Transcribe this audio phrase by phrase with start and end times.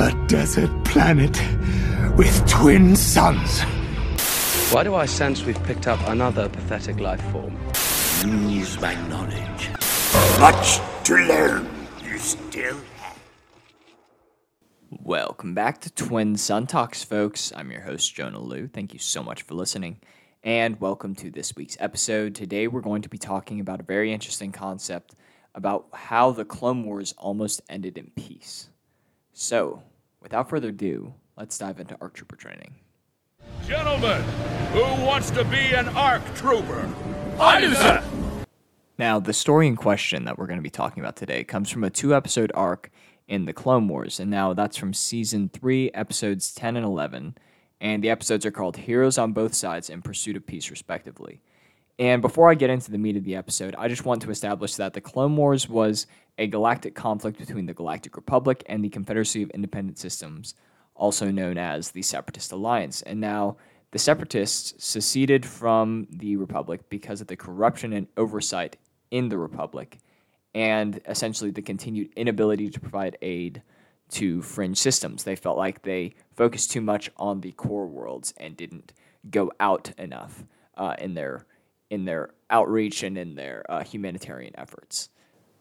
[0.00, 1.36] A desert planet
[2.16, 3.62] with twin suns.
[4.72, 7.58] Why do I sense we've picked up another pathetic life form?
[8.48, 9.70] Use my knowledge.
[10.38, 11.68] Much to learn.
[12.04, 13.18] You still have.
[15.02, 17.52] Welcome back to Twin Sun Talks, folks.
[17.56, 18.68] I'm your host, Jonah Liu.
[18.68, 19.98] Thank you so much for listening.
[20.44, 22.36] And welcome to this week's episode.
[22.36, 25.16] Today, we're going to be talking about a very interesting concept
[25.56, 28.68] about how the Clone Wars almost ended in peace.
[29.40, 29.84] So,
[30.20, 32.74] without further ado, let's dive into ARC Trooper training.
[33.68, 34.20] Gentlemen,
[34.72, 36.92] who wants to be an ARC trooper?
[37.38, 38.02] I do, sir.
[38.98, 41.84] Now, the story in question that we're going to be talking about today comes from
[41.84, 42.90] a two episode arc
[43.28, 47.38] in the Clone Wars, and now that's from season 3, episodes 10 and 11.
[47.80, 51.42] And the episodes are called Heroes on Both Sides and Pursuit of Peace, respectively.
[51.98, 54.76] And before I get into the meat of the episode, I just want to establish
[54.76, 56.06] that the Clone Wars was
[56.38, 60.54] a galactic conflict between the Galactic Republic and the Confederacy of Independent Systems,
[60.94, 63.02] also known as the Separatist Alliance.
[63.02, 63.56] And now
[63.90, 68.76] the Separatists seceded from the Republic because of the corruption and oversight
[69.10, 69.98] in the Republic
[70.54, 73.62] and essentially the continued inability to provide aid
[74.10, 75.24] to fringe systems.
[75.24, 78.92] They felt like they focused too much on the core worlds and didn't
[79.30, 80.44] go out enough
[80.76, 81.46] uh, in their
[81.90, 85.08] in their outreach and in their uh, humanitarian efforts.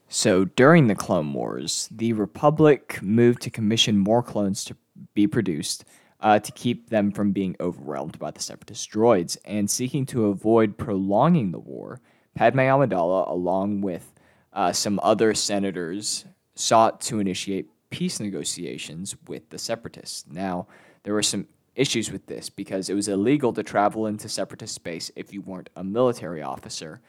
[0.09, 4.75] So during the Clone Wars, the Republic moved to commission more clones to
[5.14, 5.84] be produced
[6.22, 9.38] uh, to keep them from being overwhelmed by the Separatist droids.
[9.45, 12.00] And seeking to avoid prolonging the war,
[12.36, 14.14] Padme Amidala, along with
[14.53, 16.25] uh, some other senators,
[16.56, 20.25] sought to initiate peace negotiations with the Separatists.
[20.31, 20.67] Now,
[21.03, 21.47] there were some
[21.78, 25.70] issues with this because it was illegal to travel into separatist space if you weren't
[25.75, 27.00] a military officer,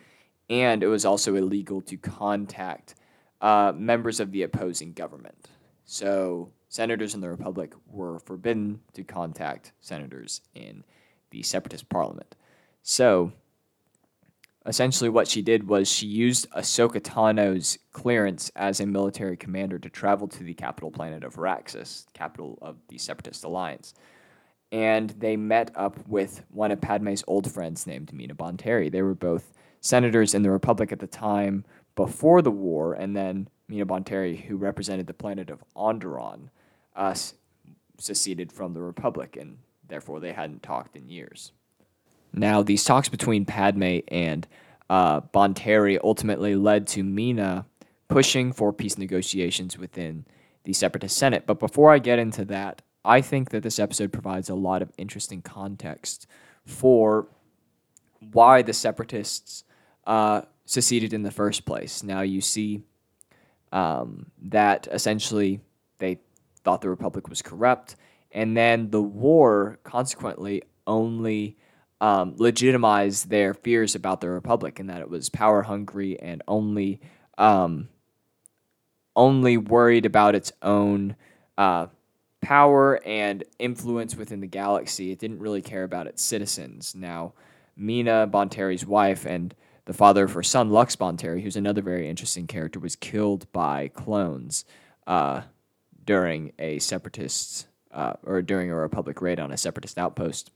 [0.48, 2.94] and it was also illegal to contact
[3.41, 5.48] uh, members of the opposing government.
[5.86, 10.84] So senators in the Republic were forbidden to contact senators in
[11.30, 12.36] the separatist parliament.
[12.82, 13.32] So
[14.66, 19.88] essentially, what she did was she used Ahsoka Tano's clearance as a military commander to
[19.88, 23.94] travel to the capital planet of Raxus, capital of the Separatist Alliance
[24.70, 28.90] and they met up with one of Padme's old friends named Mina Bonteri.
[28.90, 31.64] They were both senators in the Republic at the time
[31.94, 36.48] before the war, and then Mina Bonteri, who represented the planet of Onderon,
[36.94, 37.14] uh,
[37.98, 41.52] seceded from the Republic, and therefore they hadn't talked in years.
[42.32, 44.46] Now, these talks between Padme and
[44.90, 47.66] uh, Bonteri ultimately led to Mina
[48.08, 50.26] pushing for peace negotiations within
[50.64, 51.46] the Separatist Senate.
[51.46, 54.92] But before I get into that, I think that this episode provides a lot of
[54.98, 56.26] interesting context
[56.66, 57.26] for
[58.32, 59.64] why the separatists
[60.06, 62.02] uh, seceded in the first place.
[62.02, 62.82] Now you see
[63.72, 65.60] um, that essentially
[65.98, 66.20] they
[66.64, 67.97] thought the republic was corrupt,
[68.30, 71.56] and then the war consequently only
[72.02, 77.00] um, legitimized their fears about the republic and that it was power hungry and only
[77.38, 77.88] um,
[79.16, 81.16] only worried about its own.
[81.56, 81.86] Uh,
[82.41, 85.10] power and influence within the galaxy.
[85.10, 86.94] It didn't really care about its citizens.
[86.94, 87.34] Now,
[87.76, 89.54] Mina Bonteri's wife and
[89.84, 93.88] the father of her son, Lux Bonteri, who's another very interesting character, was killed by
[93.88, 94.65] clones
[95.06, 95.43] uh,
[96.04, 100.50] during a separatist uh, or during a Republic raid on a separatist outpost.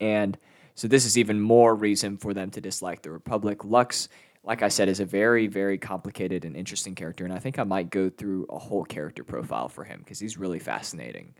[0.00, 0.36] And
[0.74, 3.64] so this is even more reason for them to dislike the Republic.
[3.64, 4.08] Lux
[4.46, 7.24] like I said, is a very, very complicated and interesting character.
[7.24, 10.38] And I think I might go through a whole character profile for him because he's
[10.38, 11.34] really fascinating.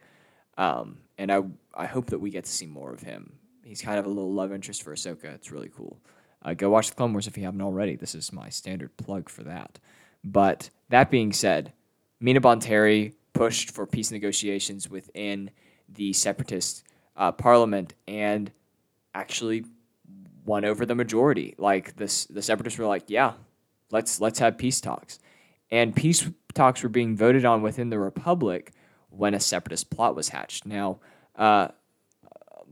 [0.59, 3.35] Um, and I, I hope that we get to see more of him.
[3.65, 5.27] He's kind of a little love interest for Ahsoka.
[5.27, 6.01] It's really cool.
[6.43, 7.95] Uh, go watch the Clone Wars if you haven't already.
[7.95, 9.79] This is my standard plug for that.
[10.25, 11.73] But that being said,
[12.19, 15.51] Mina Bonteri pushed for peace negotiations within
[15.89, 16.83] the separatist
[17.17, 18.51] uh, parliament and
[19.15, 19.65] actually
[20.47, 21.55] won over the majority.
[21.59, 23.35] Like this, the separatists were like, "Yeah,
[23.91, 25.19] let's let's have peace talks,"
[25.71, 28.73] and peace talks were being voted on within the republic
[29.11, 30.67] when a separatist plot was hatched.
[30.67, 31.01] Now,
[31.37, 31.69] uh,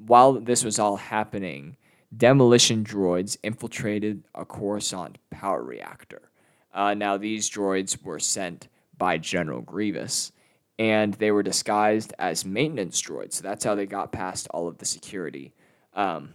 [0.06, 1.76] while this was all happening,
[2.16, 6.30] demolition droids infiltrated a Coruscant power reactor.
[6.72, 10.32] Uh, now, these droids were sent by General Grievous,
[10.78, 13.34] and they were disguised as maintenance droids.
[13.34, 15.52] So that's how they got past all of the security.
[15.94, 16.34] Um,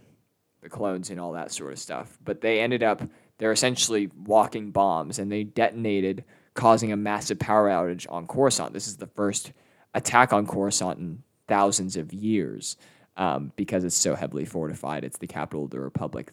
[0.62, 2.18] the clones and all that sort of stuff.
[2.24, 3.02] But they ended up,
[3.38, 6.24] they're essentially walking bombs and they detonated,
[6.54, 8.72] causing a massive power outage on Coruscant.
[8.72, 9.52] This is the first
[9.94, 12.76] attack on Coruscant in thousands of years
[13.16, 15.04] um, because it's so heavily fortified.
[15.04, 16.32] It's the capital of the Republic.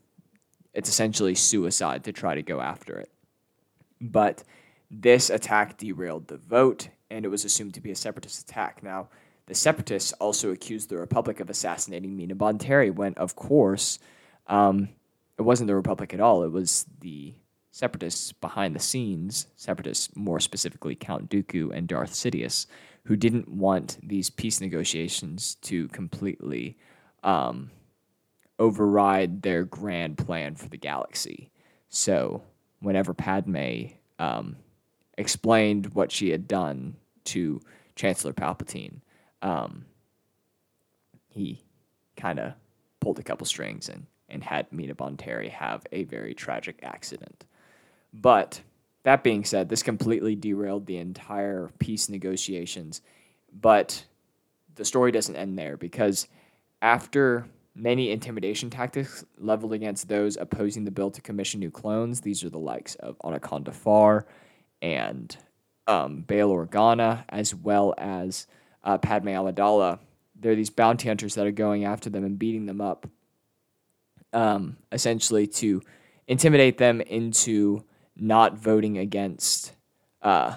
[0.73, 3.09] It's essentially suicide to try to go after it.
[3.99, 4.43] But
[4.91, 8.83] this attack derailed the vote, and it was assumed to be a separatist attack.
[8.83, 9.09] Now,
[9.47, 13.97] the separatists also accused the Republic of assassinating Mina Bonteri, when, of course,
[14.47, 14.89] um,
[15.37, 16.43] it wasn't the Republic at all.
[16.43, 17.33] It was the
[17.71, 22.65] separatists behind the scenes, separatists more specifically Count Dooku and Darth Sidious,
[23.03, 26.77] who didn't want these peace negotiations to completely
[27.23, 27.69] um,
[28.59, 31.51] override their grand plan for the galaxy.
[31.89, 32.43] So,
[32.79, 33.85] whenever Padme
[34.19, 34.57] um,
[35.17, 36.95] explained what she had done
[37.25, 37.61] to
[37.95, 39.01] Chancellor Palpatine,
[39.41, 39.85] um,
[41.29, 41.61] he
[42.15, 42.53] kind of
[42.99, 47.45] pulled a couple strings and, and had Mina Bonteri have a very tragic accident.
[48.13, 48.61] But
[49.03, 53.01] that being said, this completely derailed the entire peace negotiations.
[53.53, 54.05] But
[54.75, 56.27] the story doesn't end there because
[56.81, 62.43] after many intimidation tactics leveled against those opposing the bill to commission new clones, these
[62.43, 64.25] are the likes of Onaconda Farr
[64.81, 65.37] and
[65.87, 68.47] um, Bail Organa, as well as
[68.83, 69.99] uh, Padme Amidala.
[70.35, 73.07] There are these bounty hunters that are going after them and beating them up,
[74.33, 75.81] um, essentially to
[76.27, 77.83] intimidate them into
[78.15, 79.73] not voting against,
[80.21, 80.55] uh,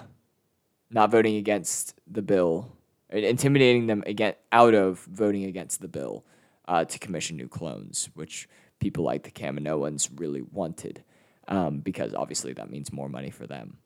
[0.91, 2.73] not voting against the bill,
[3.11, 6.25] intimidating them again out of voting against the bill
[6.67, 11.05] uh, to commission new clones, which people like the Kaminoans really wanted,
[11.49, 13.79] um, because obviously that means more money for them.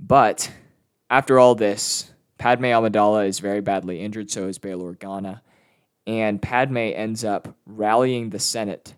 [0.00, 0.50] But
[1.10, 5.40] after all this, Padme Amidala is very badly injured, so is Bail Organa,
[6.06, 8.94] and Padme ends up rallying the Senate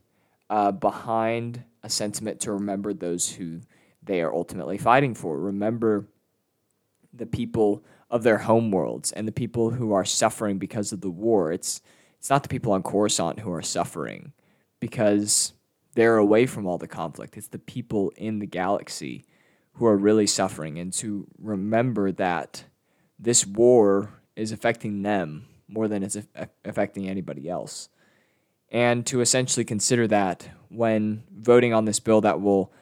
[0.51, 3.61] uh, behind a sentiment to remember those who
[4.03, 5.39] they are ultimately fighting for.
[5.39, 6.07] Remember
[7.13, 11.53] the people of their homeworlds and the people who are suffering because of the war.
[11.53, 11.81] It's
[12.19, 14.33] it's not the people on Coruscant who are suffering
[14.81, 15.53] because
[15.95, 17.37] they're away from all the conflict.
[17.37, 19.25] It's the people in the galaxy
[19.75, 22.65] who are really suffering and to remember that
[23.21, 26.17] this war is affecting them more than it's
[26.65, 27.89] affecting anybody else.
[28.71, 32.73] And to essentially consider that when voting on this bill that will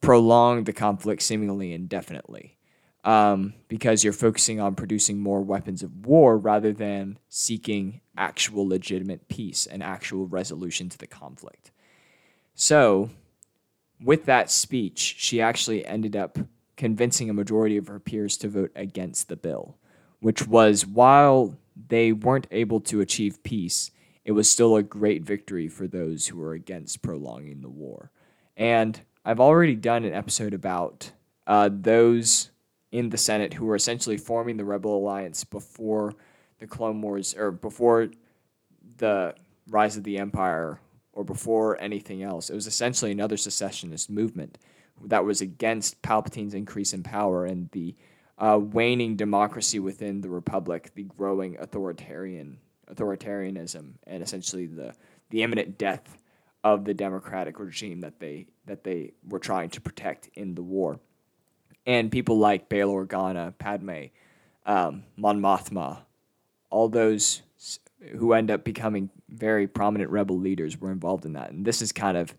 [0.00, 2.58] prolong the conflict seemingly indefinitely
[3.04, 9.28] um, because you're focusing on producing more weapons of war rather than seeking actual legitimate
[9.28, 11.70] peace and actual resolution to the conflict.
[12.54, 13.10] So,
[14.00, 16.38] with that speech, she actually ended up
[16.76, 19.76] convincing a majority of her peers to vote against the bill,
[20.20, 21.56] which was while
[21.88, 23.90] they weren't able to achieve peace,
[24.24, 28.10] it was still a great victory for those who were against prolonging the war.
[28.56, 31.12] And I've already done an episode about
[31.46, 32.50] uh, those
[32.90, 36.14] in the Senate who were essentially forming the Rebel Alliance before
[36.58, 38.08] the Clone Wars or before
[38.98, 39.34] the
[39.68, 40.78] rise of the Empire
[41.12, 42.50] or before anything else.
[42.50, 44.58] It was essentially another secessionist movement
[45.04, 47.96] that was against Palpatine's increase in power and the
[48.42, 52.58] uh, waning democracy within the Republic, the growing authoritarian
[52.92, 54.92] authoritarianism, and essentially the
[55.30, 56.18] the imminent death
[56.64, 60.98] of the democratic regime that they that they were trying to protect in the war.
[61.86, 64.06] And people like Bail Organa, Padme,
[64.66, 66.02] um, Mon Mothma,
[66.70, 67.42] all those
[68.18, 71.50] who end up becoming very prominent rebel leaders were involved in that.
[71.50, 72.34] And this is kind of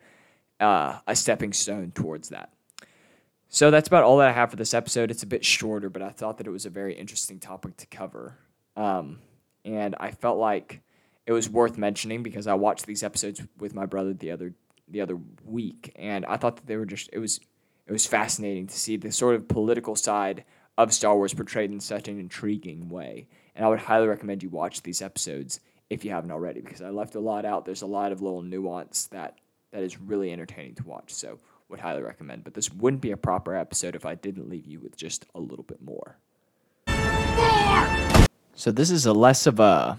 [0.59, 2.52] uh, a stepping stone towards that.
[3.53, 5.11] So that's about all that I have for this episode.
[5.11, 7.85] It's a bit shorter, but I thought that it was a very interesting topic to
[7.85, 8.35] cover.
[8.75, 9.19] Um,
[9.63, 10.81] and I felt like
[11.27, 14.55] it was worth mentioning because I watched these episodes with my brother the other
[14.88, 17.39] the other week, and I thought that they were just it was
[17.86, 20.45] it was fascinating to see the sort of political side
[20.79, 23.27] of Star Wars portrayed in such an intriguing way.
[23.55, 25.60] And I would highly recommend you watch these episodes
[25.91, 27.65] if you haven't already because I left a lot out.
[27.65, 29.38] There's a lot of little nuance that
[29.72, 31.13] that is really entertaining to watch.
[31.13, 31.38] So
[31.74, 32.44] would highly recommend.
[32.44, 35.39] But this wouldn't be a proper episode if I didn't leave you with just a
[35.39, 36.18] little bit more.
[36.88, 38.27] More!
[38.53, 39.98] So this is a less of a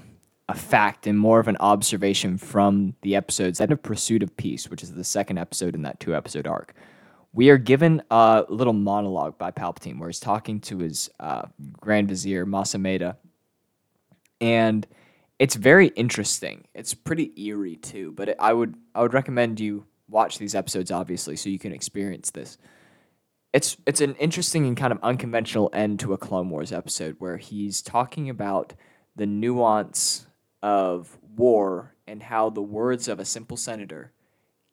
[0.48, 4.68] a fact and more of an observation from the episodes End of Pursuit of Peace,
[4.68, 6.74] which is the second episode in that two episode arc.
[7.32, 11.46] We are given a little monologue by Palpatine where he's talking to his uh,
[11.80, 13.16] Grand Vizier, Mas Amedda.
[14.40, 14.86] And
[15.38, 16.66] it's very interesting.
[16.74, 20.90] It's pretty eerie too, but it, I would I would recommend you watch these episodes
[20.90, 22.56] obviously so you can experience this.
[23.52, 27.36] It's it's an interesting and kind of unconventional end to a Clone Wars episode where
[27.36, 28.72] he's talking about
[29.16, 30.26] the nuance
[30.62, 34.12] of war and how the words of a simple senator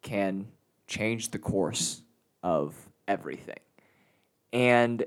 [0.00, 0.48] can
[0.86, 2.02] change the course
[2.42, 2.74] of
[3.06, 3.60] everything.
[4.52, 5.04] And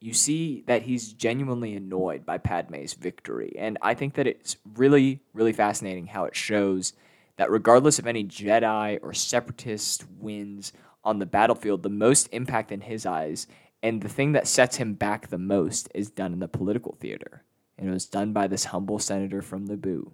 [0.00, 3.54] you see that he's genuinely annoyed by Padme's victory.
[3.58, 6.94] And I think that it's really, really fascinating how it shows
[7.40, 12.82] that regardless of any Jedi or separatist wins on the battlefield, the most impact in
[12.82, 13.46] his eyes
[13.82, 17.42] And the thing that sets him back the most is done in the political theater.
[17.78, 20.12] And it was done by this humble senator from Naboo.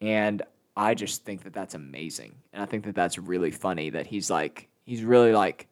[0.00, 0.42] And
[0.74, 2.36] I just think that that's amazing.
[2.52, 5.68] And I think that that's really funny that he's like, he's really like,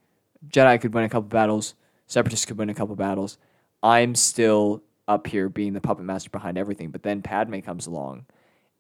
[0.46, 1.74] Jedi could win a couple battles,
[2.06, 3.38] Separatists could win a couple battles.
[3.82, 6.90] I'm still up here being the puppet master behind everything.
[6.90, 8.26] But then Padme comes along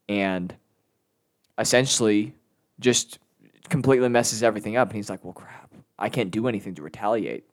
[0.08, 0.54] and
[1.58, 2.34] essentially
[2.80, 3.18] just
[3.68, 4.88] completely messes everything up.
[4.88, 7.44] And he's like, well, crap, I can't do anything to retaliate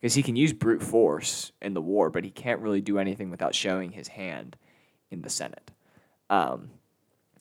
[0.00, 3.30] because he can use brute force in the war, but he can't really do anything
[3.30, 4.56] without showing his hand
[5.10, 5.70] in the Senate.
[6.30, 6.70] Um,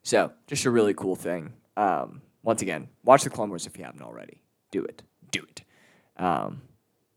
[0.03, 1.53] so, just a really cool thing.
[1.75, 4.41] Um, once again, watch the Clone Wars if you haven't already.
[4.71, 5.03] Do it.
[5.31, 5.63] Do it.
[6.15, 6.61] Um,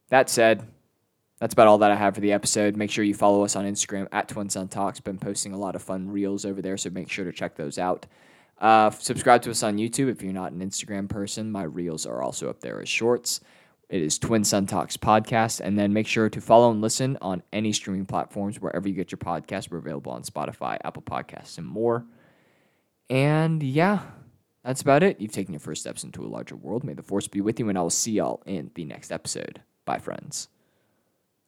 [0.08, 0.66] that said,
[1.38, 2.76] that's about all that I have for the episode.
[2.76, 5.00] Make sure you follow us on Instagram at Twin Sun Talks.
[5.00, 7.78] Been posting a lot of fun reels over there, so make sure to check those
[7.78, 8.06] out.
[8.60, 11.50] Uh, subscribe to us on YouTube if you're not an Instagram person.
[11.50, 13.40] My reels are also up there as shorts.
[13.88, 15.60] It is Twin Sun Talks podcast.
[15.60, 19.10] And then make sure to follow and listen on any streaming platforms wherever you get
[19.10, 19.70] your podcasts.
[19.70, 22.04] We're available on Spotify, Apple Podcasts, and more.
[23.08, 24.02] And yeah,
[24.62, 25.20] that's about it.
[25.20, 26.84] You've taken your first steps into a larger world.
[26.84, 29.62] May the force be with you, and I will see y'all in the next episode.
[29.84, 30.48] Bye, friends.